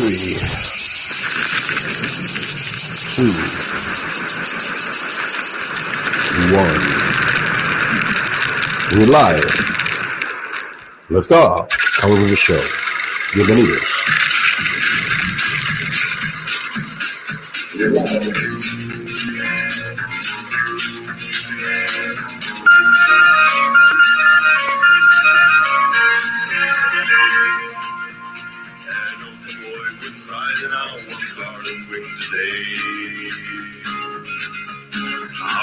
Three, 0.00 0.32
two, 3.16 3.28
hmm. 6.36 6.56
one. 6.56 6.80
We're 8.96 9.12
live. 9.12 9.44
Lift 11.10 11.32
off. 11.32 11.68
How 12.00 12.08
the 12.28 12.36
show. 12.36 12.60
Bienvenidos. 13.34 14.00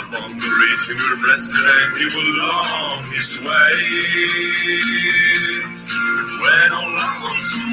From 0.07 0.31
he 1.99 2.05
will 2.15 2.31
long 2.39 3.03
his 3.11 3.43
way. 3.43 3.75
When 6.39 6.71
all 6.71 6.95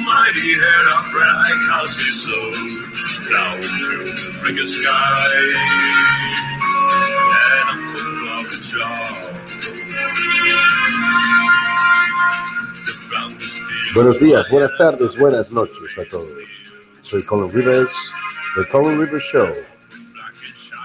mighty 0.03 0.53
hair, 0.59 0.83
his 1.95 2.27
soul 2.27 2.51
down 3.31 3.55
to 3.61 4.65
sky. 4.65 5.31
And 7.31 7.69
I'm 7.71 7.87
full 7.87 8.27
of 8.35 8.51
job. 8.67 9.35
Buenos 13.93 14.19
días, 14.19 14.45
buenas 14.49 14.77
tardes, 14.77 15.15
buenas 15.17 15.51
noches 15.51 15.97
a 15.97 16.03
todos. 16.03 16.33
Soy 17.03 17.23
Colin 17.23 17.49
Rivers, 17.53 17.93
The 18.57 18.65
Colin 18.65 18.99
Rivers 18.99 19.23
Show. 19.23 19.74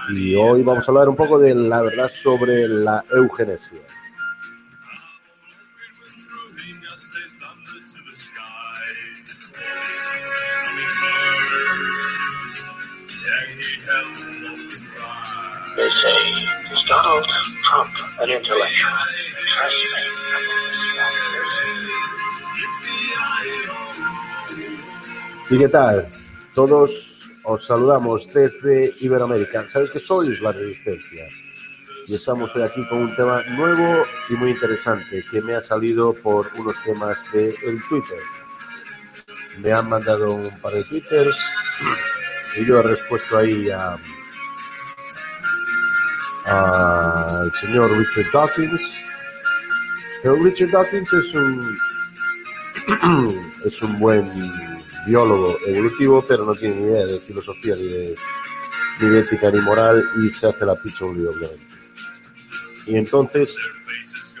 Y 0.09 0.35
hoy 0.35 0.63
vamos 0.63 0.87
a 0.87 0.91
hablar 0.91 1.09
un 1.09 1.15
poco 1.15 1.37
de 1.39 1.53
la 1.55 1.81
verdad 1.81 2.09
sobre 2.21 2.67
la 2.67 3.03
eugenesia. 3.11 3.79
They 15.77 15.89
say 15.89 16.45
Donald 16.89 17.25
Trump, 17.63 17.91
an 18.19 18.29
intellectual. 18.29 18.91
Trust 19.51 19.91
¿Y 25.51 25.57
qué 25.57 25.67
tal? 25.67 26.07
Todos 26.53 27.10
os 27.43 27.65
saludamos 27.65 28.27
desde 28.33 28.91
Iberoamérica. 29.01 29.67
Sabéis 29.67 29.91
que 29.91 29.99
sois 29.99 30.39
la 30.41 30.51
resistencia. 30.51 31.27
Y 32.07 32.15
estamos 32.15 32.49
hoy 32.55 32.63
aquí 32.63 32.85
con 32.87 33.03
un 33.03 33.15
tema 33.15 33.41
nuevo 33.55 34.03
y 34.29 34.33
muy 34.35 34.49
interesante 34.51 35.23
que 35.31 35.41
me 35.41 35.55
ha 35.55 35.61
salido 35.61 36.13
por 36.13 36.45
unos 36.57 36.75
temas 36.83 37.17
de 37.31 37.49
el 37.49 37.81
Twitter. 37.87 38.19
Me 39.59 39.71
han 39.71 39.87
mandado 39.89 40.33
un 40.33 40.49
par 40.61 40.73
de 40.73 40.83
twitters 40.83 41.39
y 42.57 42.65
yo 42.65 42.79
he 42.79 42.83
respuesto 42.83 43.37
ahí 43.37 43.69
a 43.69 43.91
al 46.47 47.51
señor 47.61 47.91
Richard 47.91 48.31
Dawkins. 48.33 49.01
Pero 50.23 50.35
Richard 50.35 50.71
Dawkins 50.71 51.13
es 51.13 51.33
un 51.35 51.77
es 53.65 53.81
un 53.83 53.99
buen 53.99 54.31
biólogo 55.05 55.57
evolutivo, 55.67 56.23
pero 56.27 56.45
no 56.45 56.53
tiene 56.53 56.75
ni 56.75 56.85
idea 56.85 57.05
de 57.05 57.19
filosofía 57.19 57.75
ni 57.75 57.87
de, 57.87 59.19
ética 59.19 59.49
ni 59.49 59.59
moral 59.61 60.03
y 60.21 60.29
se 60.33 60.47
hace 60.47 60.65
la 60.65 60.75
picha 60.75 61.05
un 61.05 61.17
lío, 61.17 61.29
obviamente. 61.29 61.65
Y 62.85 62.97
entonces 62.97 63.55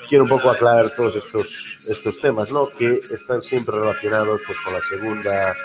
quiero 0.07 0.25
un 0.25 0.29
poco 0.29 0.51
aclarar 0.51 0.89
todos 0.95 1.15
estos, 1.15 1.65
estos 1.87 2.19
temas, 2.19 2.51
¿no? 2.51 2.67
Que 2.77 2.99
están 3.11 3.41
siempre 3.41 3.79
relacionados 3.79 4.41
pues, 4.45 4.57
con 4.63 4.73
la 4.73 4.81
segunda, 4.81 5.55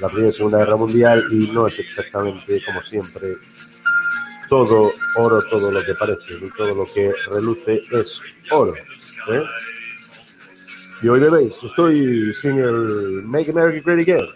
la 0.00 0.08
primera 0.08 0.28
y 0.28 0.32
segunda 0.32 0.58
guerra 0.58 0.76
mundial 0.76 1.24
y 1.30 1.50
no 1.52 1.68
es 1.68 1.78
exactamente 1.78 2.62
como 2.64 2.82
siempre 2.82 3.38
todo 4.48 4.92
oro, 5.16 5.42
todo 5.48 5.70
lo 5.70 5.82
que 5.82 5.94
parece, 5.94 6.34
y 6.34 6.50
todo 6.50 6.74
lo 6.74 6.86
que 6.92 7.10
reluce 7.30 7.82
es 7.90 8.20
oro. 8.50 8.74
¿eh? 8.74 9.42
Y 11.02 11.08
hoy 11.08 11.18
me 11.18 11.30
veis, 11.30 11.60
estoy 11.64 12.32
sin 12.32 12.58
el 12.58 13.22
Make 13.24 13.50
America 13.50 13.82
Great 13.84 14.08
Again. 14.08 14.26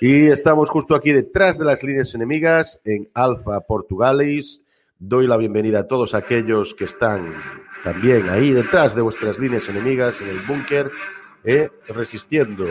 Y 0.00 0.28
estamos 0.28 0.70
justo 0.70 0.94
aquí 0.94 1.12
detrás 1.12 1.58
de 1.58 1.66
las 1.66 1.82
líneas 1.82 2.14
enemigas 2.14 2.80
en 2.84 3.06
Alfa 3.12 3.60
Portugalis. 3.60 4.62
Doy 4.98 5.26
la 5.26 5.36
bienvenida 5.36 5.80
a 5.80 5.86
todos 5.86 6.14
aquellos 6.14 6.74
que 6.74 6.84
están 6.84 7.30
también 7.84 8.28
ahí 8.30 8.52
detrás 8.52 8.94
de 8.94 9.02
vuestras 9.02 9.38
líneas 9.38 9.68
enemigas 9.68 10.22
en 10.22 10.30
el 10.30 10.38
búnker, 10.40 10.90
eh, 11.44 11.68
resistiendo 11.88 12.64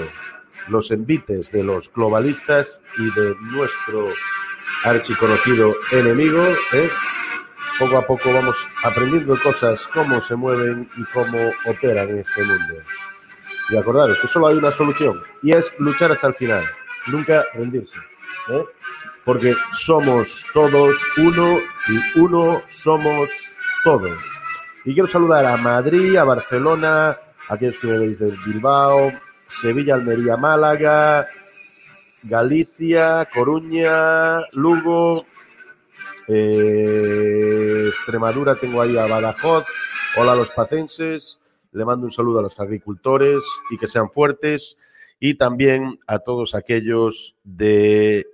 los 0.67 0.89
envites 0.89 1.51
de 1.51 1.63
los 1.63 1.93
globalistas 1.93 2.81
y 2.97 3.19
de 3.19 3.35
nuestro 3.51 4.09
archiconocido 4.83 5.75
enemigo. 5.91 6.43
¿eh? 6.73 6.89
Poco 7.79 7.97
a 7.97 8.05
poco 8.05 8.33
vamos 8.33 8.55
aprendiendo 8.83 9.37
cosas, 9.39 9.87
cómo 9.93 10.21
se 10.23 10.35
mueven 10.35 10.89
y 10.97 11.03
cómo 11.05 11.37
operan 11.65 12.09
en 12.09 12.19
este 12.19 12.43
mundo. 12.43 12.75
Y 13.69 13.77
acordaros 13.77 14.19
que 14.19 14.27
solo 14.27 14.47
hay 14.47 14.57
una 14.57 14.71
solución 14.71 15.21
y 15.43 15.55
es 15.55 15.71
luchar 15.77 16.11
hasta 16.11 16.27
el 16.27 16.35
final, 16.35 16.63
nunca 17.07 17.45
rendirse. 17.53 17.97
¿eh? 18.49 18.63
Porque 19.25 19.53
somos 19.73 20.45
todos 20.53 20.95
uno 21.17 21.57
y 21.89 22.19
uno 22.19 22.61
somos 22.69 23.29
todos. 23.83 24.17
Y 24.85 24.93
quiero 24.93 25.07
saludar 25.07 25.45
a 25.45 25.57
Madrid, 25.57 26.15
a 26.15 26.23
Barcelona, 26.23 27.09
a 27.49 27.53
aquellos 27.53 27.77
que 27.77 27.87
me 27.87 27.99
veis 27.99 28.19
del 28.19 28.35
Bilbao, 28.45 29.11
Sevilla, 29.61 29.95
Almería, 29.95 30.37
Málaga, 30.37 31.27
Galicia, 32.27 33.27
Coruña, 33.33 34.41
Lugo, 34.53 35.25
eh, 36.27 37.85
Extremadura, 37.87 38.55
tengo 38.55 38.81
ahí 38.81 38.97
a 38.97 39.07
Badajoz. 39.07 39.65
Hola 40.17 40.33
a 40.33 40.35
los 40.35 40.51
pacenses, 40.51 41.39
le 41.71 41.85
mando 41.85 42.05
un 42.05 42.11
saludo 42.11 42.39
a 42.39 42.43
los 42.43 42.59
agricultores 42.59 43.43
y 43.69 43.77
que 43.77 43.87
sean 43.87 44.09
fuertes. 44.09 44.77
Y 45.19 45.35
también 45.35 45.99
a 46.05 46.19
todos 46.19 46.53
aquellos 46.53 47.37
de 47.43 48.27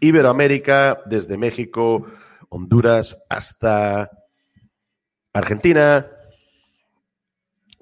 Iberoamérica, 0.00 1.02
desde 1.06 1.36
México, 1.36 2.06
Honduras 2.48 3.24
hasta 3.28 4.10
Argentina, 5.32 6.06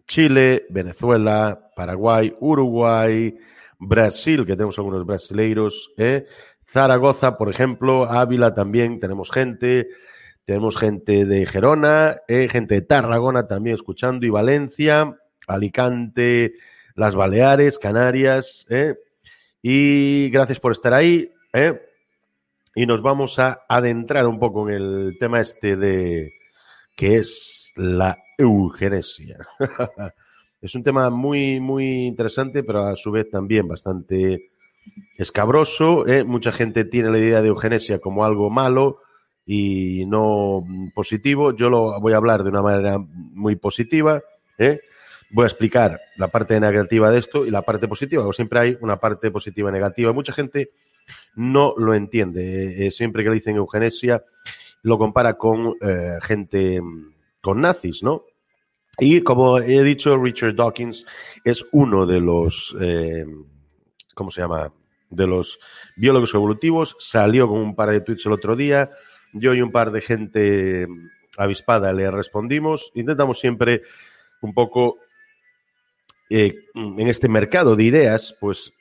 Chile, 0.06 0.67
Venezuela, 0.71 1.71
Paraguay, 1.77 2.35
Uruguay, 2.41 3.37
Brasil, 3.81 4.44
que 4.44 4.53
tenemos 4.53 4.79
algunos 4.79 5.06
brasileiros, 5.06 5.93
¿eh? 5.97 6.27
Zaragoza, 6.67 7.37
por 7.37 7.50
ejemplo, 7.50 8.05
Ávila 8.05 8.55
también 8.55 9.00
tenemos 9.00 9.31
gente, 9.31 9.88
tenemos 10.44 10.77
gente 10.77 11.25
de 11.25 11.47
Gerona, 11.47 12.19
¿eh? 12.29 12.49
gente 12.49 12.77
de 12.77 12.82
Tarragona 12.82 13.49
también 13.49 13.75
escuchando, 13.75 14.27
y 14.27 14.31
Valencia, 14.31 15.19
Alicante, 15.49 16.53
las 16.94 17.17
Baleares, 17.17 17.79
Canarias, 17.79 18.67
¿eh? 18.69 18.97
y 19.62 20.31
gracias 20.31 20.61
por 20.61 20.73
estar 20.73 20.93
ahí, 20.93 21.33
y 22.75 22.87
nos 22.87 23.03
vamos 23.03 23.38
a 23.38 23.65
adentrar 23.69 24.26
un 24.26 24.38
poco 24.38 24.69
en 24.69 24.75
el 24.75 25.17
tema 25.19 25.41
este 25.41 25.76
de 25.76 26.35
que 26.97 27.17
es 27.17 27.73
la 27.76 28.19
eugenesia. 28.37 29.38
es 30.62 30.75
un 30.75 30.83
tema 30.83 31.09
muy, 31.11 31.59
muy 31.59 32.07
interesante, 32.07 32.62
pero 32.62 32.87
a 32.87 32.97
su 32.97 33.11
vez 33.11 33.31
también 33.31 33.67
bastante 33.67 34.51
escabroso. 35.17 36.07
¿eh? 36.07 36.25
Mucha 36.25 36.53
gente 36.53 36.85
tiene 36.85 37.11
la 37.11 37.19
idea 37.19 37.43
de 37.43 37.49
eugenesia 37.49 37.99
como 37.99 38.25
algo 38.25 38.51
malo 38.51 38.99
y 39.47 40.05
no 40.07 40.62
positivo. 40.95 41.55
Yo 41.55 41.71
lo 41.71 41.99
voy 42.01 42.12
a 42.12 42.19
hablar 42.19 42.43
de 42.43 42.51
una 42.51 42.61
manera 42.61 42.99
muy 42.99 43.57
positiva. 43.57 44.23
¿eh? 44.59 44.81
Voy 45.31 45.45
a 45.45 45.49
explicar 45.49 45.99
la 46.17 46.29
parte 46.29 46.61
negativa 46.61 47.11
de 47.11 47.21
esto 47.21 47.47
y 47.47 47.51
la 47.51 47.62
parte 47.62 47.89
positiva. 47.89 48.23
porque 48.23 48.37
siempre 48.37 48.61
hay 48.61 48.79
una 48.83 48.99
parte 48.99 49.31
positiva 49.31 49.71
y 49.71 49.73
negativa. 49.73 50.12
Mucha 50.12 50.35
gente 50.35 50.73
no 51.37 51.75
lo 51.79 51.95
entiende. 51.95 52.87
Eh, 52.87 52.91
siempre 52.91 53.23
que 53.23 53.31
le 53.31 53.37
dicen 53.37 53.57
eugenesia, 53.57 54.23
lo 54.83 54.99
compara 54.99 55.35
con 55.35 55.75
gente, 56.23 56.81
con 57.41 57.61
nazis, 57.61 58.03
¿no? 58.03 58.25
Y 59.00 59.23
como 59.23 59.58
he 59.58 59.82
dicho, 59.82 60.17
Richard 60.17 60.55
Dawkins 60.55 61.06
es 61.44 61.67
uno 61.73 62.06
de 62.06 62.20
los, 62.20 62.76
eh, 62.81 63.25
¿cómo 64.14 64.31
se 64.31 64.43
llama? 64.43 64.73
De 65.08 65.26
los 65.26 65.58
biólogos 65.97 66.35
evolutivos. 66.35 66.97
Salió 66.99 67.49
con 67.49 67.58
un 67.58 67.75
par 67.75 67.91
de 67.91 68.02
tweets 68.02 68.26
el 68.26 68.32
otro 68.32 68.56
día. 68.56 68.91
Yo 69.32 69.55
y 69.55 69.62
un 69.62 69.73
par 69.73 69.91
de 69.91 70.00
gente 70.00 70.87
avispada 71.37 71.93
le 71.93 72.11
respondimos. 72.11 72.93
Intentamos 72.94 73.41
siempre 73.41 73.82
un 74.43 74.52
poco 74.52 74.99
eh, 76.29 76.67
en 76.75 77.08
este 77.08 77.29
mercado 77.29 77.76
de 77.76 77.85
ideas, 77.85 78.37
pues 78.38 78.73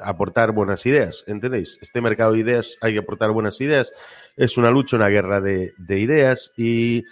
aportar 0.00 0.52
buenas 0.52 0.84
ideas, 0.86 1.24
¿entendéis? 1.26 1.78
Este 1.80 2.00
mercado 2.00 2.32
de 2.32 2.40
ideas 2.40 2.76
hay 2.80 2.94
que 2.94 2.98
aportar 2.98 3.30
buenas 3.30 3.60
ideas. 3.60 3.92
Es 4.36 4.56
una 4.56 4.70
lucha, 4.70 4.96
una 4.96 5.08
guerra 5.08 5.40
de, 5.40 5.74
de 5.78 6.00
ideas 6.00 6.52
y 6.56 7.04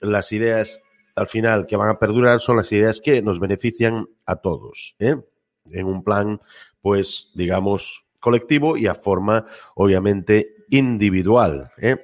las 0.00 0.32
ideas 0.32 0.82
al 1.14 1.26
final 1.26 1.66
que 1.66 1.76
van 1.76 1.90
a 1.90 1.98
perdurar 1.98 2.40
son 2.40 2.56
las 2.56 2.72
ideas 2.72 3.00
que 3.00 3.22
nos 3.22 3.38
benefician 3.38 4.06
a 4.26 4.36
todos, 4.36 4.96
¿eh? 4.98 5.16
en 5.70 5.86
un 5.86 6.02
plan, 6.02 6.40
pues, 6.80 7.30
digamos, 7.34 8.08
colectivo 8.20 8.76
y 8.76 8.86
a 8.86 8.94
forma, 8.94 9.46
obviamente, 9.74 10.56
individual. 10.70 11.70
¿eh? 11.78 11.96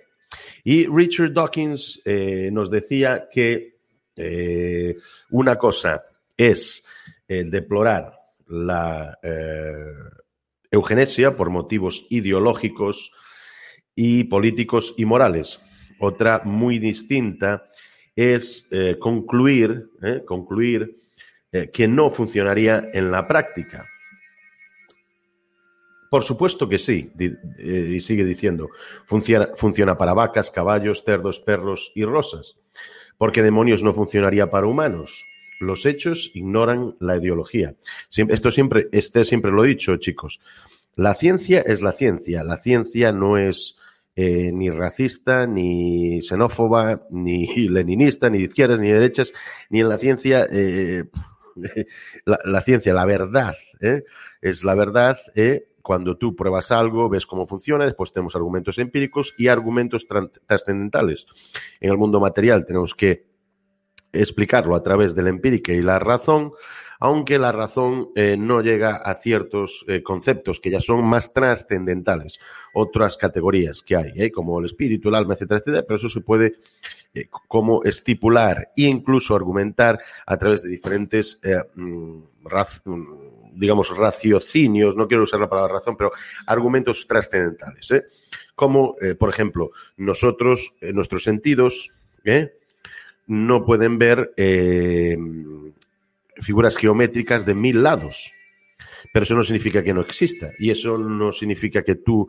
Y 0.65 0.87
Richard 0.87 1.33
Dawkins 1.33 2.01
eh, 2.05 2.51
nos 2.53 2.71
decía 2.71 3.29
que 3.31 3.77
una 5.31 5.55
cosa 5.55 6.01
es 6.37 6.85
deplorar 7.29 8.19
la 8.49 9.17
eugenesia 10.73 11.37
por 11.37 11.51
motivos 11.51 12.05
ideológicos 12.11 13.13
y 13.95 14.25
políticos 14.25 14.93
y 14.97 15.05
morales. 15.05 15.61
Otra 16.01 16.41
muy 16.45 16.81
distinta 16.81 17.68
es 18.19 18.67
eh, 18.73 18.97
concluir, 18.99 19.91
eh, 20.03 20.25
concluir 20.27 20.93
eh, 21.53 21.71
que 21.73 21.87
no 21.87 22.11
funcionaría 22.11 22.91
en 22.93 23.13
la 23.13 23.29
práctica. 23.29 23.87
Por 26.11 26.25
supuesto 26.25 26.69
que 26.69 26.81
sí, 26.81 27.13
y 27.59 28.01
sigue 28.01 28.25
diciendo, 28.25 28.71
funciona, 29.07 29.51
funciona 29.55 29.97
para 29.97 30.15
vacas, 30.15 30.51
caballos, 30.51 31.05
cerdos, 31.05 31.39
perros 31.39 31.93
y 31.95 32.05
rosas. 32.05 32.57
Porque 33.19 33.43
demonios 33.43 33.85
no 33.85 33.95
funcionaría 33.95 34.51
para 34.51 34.67
humanos. 34.67 35.25
Los 35.61 35.87
hechos 35.87 36.33
ignoran 36.35 36.97
la 36.99 37.19
ideología. 37.19 37.75
Esto 38.11 38.51
siempre, 38.51 38.89
este 38.91 39.25
siempre 39.25 39.53
lo 39.53 39.65
he 39.65 39.69
dicho, 39.69 39.97
chicos. 39.99 40.41
La 40.97 41.15
ciencia 41.15 41.61
es 41.61 41.83
la 41.83 41.93
ciencia. 41.93 42.43
La 42.43 42.57
ciencia 42.57 43.13
no 43.13 43.37
es 43.37 43.77
eh, 44.21 44.51
ni 44.53 44.69
racista, 44.69 45.47
ni 45.47 46.21
xenófoba, 46.23 47.07
ni 47.11 47.69
leninista, 47.69 48.29
ni 48.29 48.39
de 48.39 48.45
izquierdas, 48.47 48.81
ni 48.81 48.89
de 48.89 48.95
derechas, 48.95 49.33
ni 49.71 49.81
en 49.81 49.89
la 49.89 49.97
ciencia, 49.97 50.45
eh, 50.51 51.05
la, 52.25 52.61
ciencia, 52.61 52.93
la 52.93 53.07
verdad, 53.07 53.55
¿eh? 53.81 54.03
es 54.43 54.65
la 54.65 54.75
verdad, 54.75 55.19
¿eh? 55.37 55.69
cuando 55.83 56.17
tú 56.17 56.35
pruebas 56.35 56.73
algo, 56.73 57.09
ves 57.09 57.27
cómo 57.27 57.47
funciona, 57.47 57.85
después 57.85 58.13
tenemos 58.13 58.35
argumentos 58.35 58.79
empíricos 58.79 59.37
y 59.39 59.47
argumentos 59.47 60.09
trascendentales. 60.49 61.27
En 61.81 61.93
el 61.93 61.97
mundo 61.97 62.19
material 62.19 62.67
tenemos 62.67 62.97
que 62.97 63.28
explicarlo 64.13 64.75
a 64.75 64.83
través 64.83 65.15
de 65.15 65.23
la 65.23 65.31
empírica 65.31 65.73
y 65.73 65.83
la 65.83 65.99
razón, 65.99 66.53
aunque 67.01 67.39
la 67.39 67.53
razón 67.53 68.11
eh, 68.17 68.37
no 68.37 68.61
llega 68.61 68.97
a 68.97 69.15
ciertos 69.15 69.85
eh, 69.87 70.03
conceptos 70.03 70.61
que 70.61 70.71
ya 70.71 70.81
son 70.81 71.05
más 71.05 71.33
trascendentales, 71.33 72.41
otras 72.75 73.17
categorías 73.17 73.83
que 73.83 73.97
hay, 73.97 74.13
¿eh? 74.17 74.33
como 74.33 74.59
el 74.59 74.65
espíritu, 74.65 75.09
el 75.09 75.15
alma, 75.15 75.35
etcétera, 75.35 75.61
etcétera, 75.61 75.85
pero 75.87 75.97
eso 75.97 76.09
se 76.09 76.21
puede 76.21 76.57
como 77.49 77.83
estipular 77.85 78.73
e 78.77 78.83
incluso 78.83 79.35
argumentar 79.35 79.99
a 80.27 80.37
través 80.37 80.63
de 80.63 80.69
diferentes, 80.69 81.41
mm, 81.75 82.19
mm, 82.85 83.05
digamos, 83.55 83.97
raciocinios, 83.97 84.95
no 84.95 85.09
quiero 85.09 85.23
usar 85.23 85.41
la 85.41 85.49
palabra 85.49 85.75
razón, 85.75 85.97
pero 85.97 86.13
argumentos 86.47 87.07
trascendentales, 87.09 88.05
como, 88.55 88.97
por 89.19 89.31
ejemplo, 89.31 89.71
nosotros, 89.97 90.73
nuestros 90.81 91.25
sentidos, 91.25 91.91
¿eh? 92.25 92.53
No 93.29 93.65
pueden 93.65 93.99
ver 93.99 94.33
eh, 94.37 95.17
figuras 96.41 96.77
geométricas 96.77 97.47
de 97.47 97.55
mil 97.55 97.83
lados. 97.83 98.33
Pero 99.13 99.23
eso 99.23 99.35
no 99.35 99.45
significa 99.45 99.83
que 99.83 99.95
no 99.95 100.01
exista. 100.01 100.51
Y 100.59 100.71
eso 100.71 100.99
no 100.99 101.31
significa 101.31 101.83
que 101.83 101.97
tú, 101.97 102.29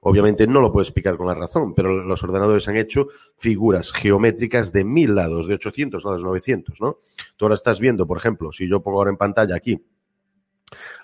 obviamente, 0.00 0.46
no 0.46 0.60
lo 0.60 0.72
puedes 0.72 0.88
explicar 0.88 1.16
con 1.16 1.26
la 1.26 1.34
razón, 1.34 1.74
pero 1.74 2.02
los 2.04 2.22
ordenadores 2.24 2.66
han 2.68 2.76
hecho 2.76 3.08
figuras 3.36 3.92
geométricas 3.92 4.72
de 4.72 4.84
mil 4.84 5.14
lados, 5.14 5.46
de 5.46 5.54
800 5.54 6.04
lados, 6.04 6.24
900, 6.24 6.80
¿no? 6.80 6.98
Tú 7.36 7.44
ahora 7.44 7.54
estás 7.54 7.78
viendo, 7.78 8.06
por 8.06 8.16
ejemplo, 8.16 8.50
si 8.50 8.68
yo 8.68 8.82
pongo 8.82 8.98
ahora 8.98 9.10
en 9.10 9.16
pantalla 9.16 9.54
aquí 9.54 9.80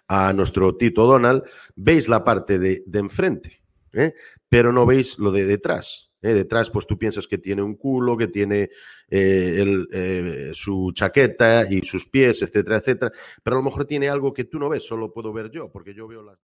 a 0.08 0.32
nuestro 0.32 0.76
Tito 0.76 1.06
Donald, 1.06 1.44
veis 1.76 2.08
la 2.08 2.24
parte 2.24 2.58
de, 2.58 2.82
de 2.86 2.98
enfrente, 2.98 3.62
¿eh? 3.92 4.14
pero 4.48 4.72
no 4.72 4.84
veis 4.84 5.18
lo 5.18 5.32
de 5.32 5.44
detrás. 5.44 6.10
¿Eh? 6.24 6.34
Detrás, 6.34 6.70
pues 6.70 6.86
tú 6.86 6.98
piensas 6.98 7.28
que 7.28 7.38
tiene 7.38 7.62
un 7.62 7.74
culo, 7.74 8.16
que 8.16 8.28
tiene 8.28 8.70
eh, 9.08 9.84
eh, 9.92 10.50
su 10.54 10.90
chaqueta 10.92 11.70
y 11.70 11.82
sus 11.82 12.08
pies, 12.08 12.42
etcétera, 12.42 12.78
etcétera. 12.78 13.12
Pero 13.42 13.56
a 13.56 13.60
lo 13.60 13.64
mejor 13.64 13.84
tiene 13.84 14.08
algo 14.08 14.32
que 14.32 14.44
tú 14.44 14.58
no 14.58 14.68
ves, 14.68 14.84
solo 14.84 15.12
puedo 15.12 15.32
ver 15.32 15.50
yo, 15.50 15.70
porque 15.70 15.94
yo 15.94 16.08
veo 16.08 16.22
las. 16.22 16.38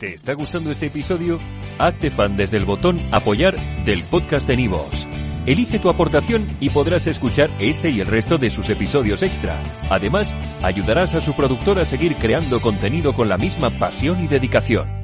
¿Te 0.00 0.14
está 0.14 0.34
gustando 0.34 0.72
este 0.72 0.86
episodio? 0.86 1.38
Hazte 1.78 2.10
fan 2.10 2.36
desde 2.36 2.56
el 2.56 2.64
botón 2.64 2.98
Apoyar 3.12 3.54
del 3.84 4.02
podcast 4.02 4.48
de 4.48 4.56
Nivos. 4.56 5.06
Elige 5.46 5.78
tu 5.78 5.88
aportación 5.88 6.56
y 6.58 6.70
podrás 6.70 7.06
escuchar 7.06 7.50
este 7.60 7.90
y 7.90 8.00
el 8.00 8.06
resto 8.06 8.38
de 8.38 8.50
sus 8.50 8.70
episodios 8.70 9.22
extra. 9.22 9.62
Además, 9.90 10.34
ayudarás 10.62 11.14
a 11.14 11.20
su 11.20 11.34
productor 11.34 11.78
a 11.78 11.84
seguir 11.84 12.16
creando 12.16 12.60
contenido 12.60 13.14
con 13.14 13.28
la 13.28 13.36
misma 13.36 13.70
pasión 13.70 14.24
y 14.24 14.26
dedicación. 14.26 15.03